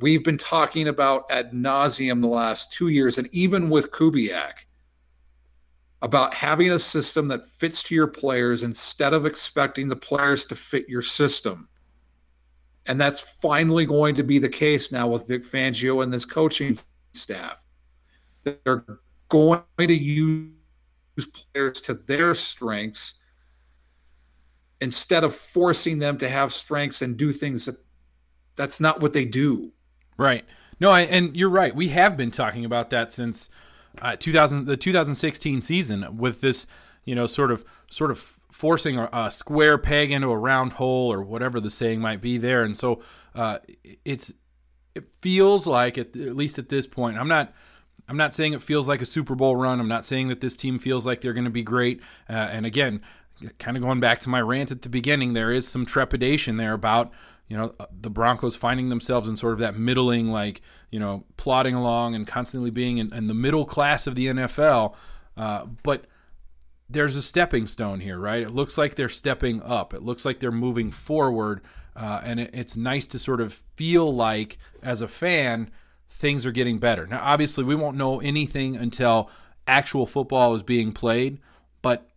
[0.00, 4.66] We've been talking about ad nauseum the last two years, and even with Kubiak,
[6.02, 10.56] about having a system that fits to your players instead of expecting the players to
[10.56, 11.68] fit your system.
[12.86, 16.78] And that's finally going to be the case now with Vic Fangio and this coaching
[17.12, 17.64] staff
[18.44, 18.84] they're
[19.28, 20.52] going to use
[21.52, 23.14] players to their strengths
[24.80, 27.76] instead of forcing them to have strengths and do things that
[28.56, 29.72] that's not what they do.
[30.16, 30.44] Right.
[30.78, 31.74] No, I, and you're right.
[31.74, 33.48] We have been talking about that since
[34.00, 36.66] uh, 2000 the 2016 season with this,
[37.04, 38.18] you know, sort of sort of
[38.50, 42.38] forcing a, a, square peg into a round hole or whatever the saying might be
[42.38, 42.62] there.
[42.62, 43.00] And so
[43.34, 43.58] uh,
[44.04, 44.32] it's
[44.94, 47.52] it feels like at, at least at this point, I'm not
[48.08, 49.80] I'm not saying it feels like a Super Bowl run.
[49.80, 52.00] I'm not saying that this team feels like they're going to be great.
[52.28, 53.00] Uh, and again,
[53.58, 56.72] kind of going back to my rant at the beginning, there is some trepidation there
[56.72, 57.12] about
[57.48, 61.74] you know the Broncos finding themselves in sort of that middling, like you know, plodding
[61.74, 64.94] along and constantly being in, in the middle class of the NFL.
[65.36, 66.06] Uh, but
[66.88, 68.42] there's a stepping stone here, right?
[68.42, 69.94] It looks like they're stepping up.
[69.94, 71.62] It looks like they're moving forward,
[71.96, 75.70] uh, and it, it's nice to sort of feel like as a fan
[76.08, 77.06] things are getting better.
[77.06, 79.30] Now, obviously, we won't know anything until
[79.66, 81.38] actual football is being played,
[81.82, 82.08] but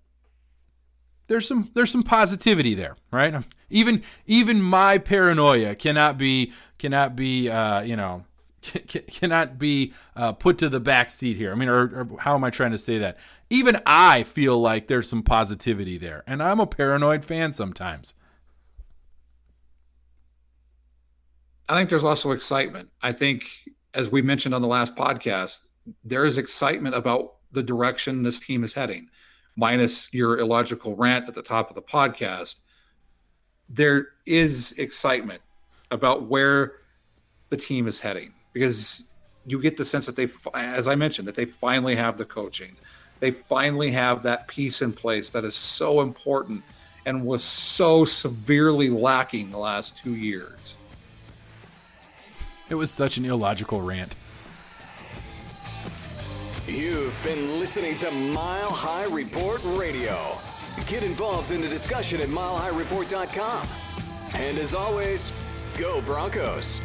[1.28, 3.34] there's some there's some positivity there, right?
[3.70, 8.24] Even even my paranoia cannot be cannot be uh, you know
[8.62, 11.52] cannot be uh, put to the back seat here.
[11.52, 13.18] I mean, or, or, how am I trying to say that?
[13.50, 18.14] Even I feel like there's some positivity there, and I'm a paranoid fan sometimes.
[21.70, 22.90] I think there's also excitement.
[23.02, 23.44] I think
[23.94, 25.66] as we mentioned on the last podcast,
[26.04, 29.10] there is excitement about the direction this team is heading,
[29.56, 32.62] minus your illogical rant at the top of the podcast.
[33.70, 35.42] There is excitement
[35.92, 36.74] about where
[37.50, 39.10] the team is heading because
[39.46, 42.76] you get the sense that they, as I mentioned, that they finally have the coaching.
[43.20, 46.64] They finally have that piece in place that is so important
[47.06, 50.78] and was so severely lacking the last two years.
[52.70, 54.16] It was such an illogical rant.
[56.68, 60.18] You've been listening to Mile High Report Radio.
[60.86, 63.68] Get involved in the discussion at milehighreport.com.
[64.34, 65.32] And as always,
[65.78, 66.82] go Broncos.